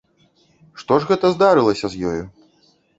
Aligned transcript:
Што 0.79 0.93
ж 1.03 1.09
гэта 1.11 1.25
здарылася 1.37 1.87
з 1.97 2.05
ёю? 2.11 2.21